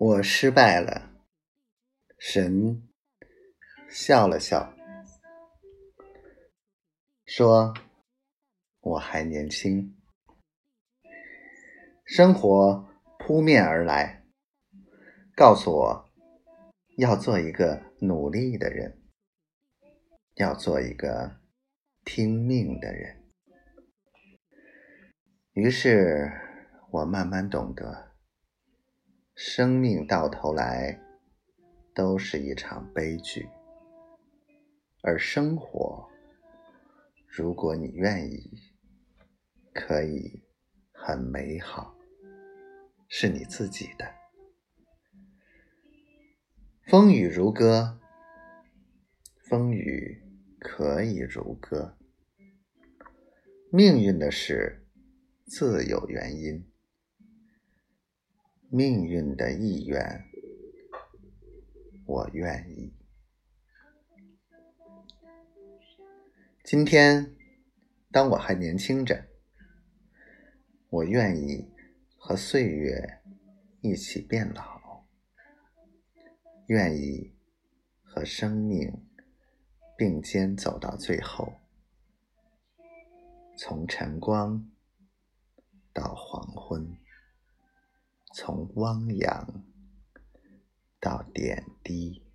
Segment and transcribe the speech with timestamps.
[0.00, 1.10] 我失败了。
[2.18, 2.88] 神
[3.90, 4.74] 笑了笑，
[7.26, 7.74] 说
[8.80, 9.94] ：“我还年轻。”
[12.06, 14.24] 生活扑面而来，
[15.36, 16.10] 告诉我
[16.96, 19.02] 要做一个努力的人，
[20.36, 21.42] 要做一个
[22.06, 23.22] 听命的人。
[25.52, 26.32] 于是
[26.90, 28.09] 我慢慢懂得。
[29.42, 31.00] 生命到头来
[31.94, 33.48] 都是一场悲剧，
[35.02, 36.06] 而生活，
[37.26, 38.60] 如果你愿意，
[39.72, 40.42] 可以
[40.92, 41.96] 很美好，
[43.08, 44.14] 是你自己的。
[46.86, 47.98] 风雨如歌，
[49.48, 50.22] 风雨
[50.58, 51.96] 可以如歌，
[53.72, 54.86] 命运的事
[55.46, 56.69] 自有原因。
[58.72, 60.24] 命运的意愿，
[62.06, 62.94] 我愿意。
[66.62, 67.34] 今天，
[68.12, 69.26] 当我还年轻着，
[70.88, 71.68] 我愿意
[72.16, 73.20] 和岁月
[73.80, 75.04] 一起变老，
[76.68, 77.34] 愿意
[78.04, 79.04] 和生命
[79.98, 81.54] 并肩走到最后，
[83.58, 84.70] 从晨光
[85.92, 86.39] 到黄。
[88.32, 89.64] 从汪洋
[91.00, 92.29] 到点滴。